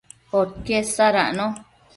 [0.31, 1.47] podquied sadacno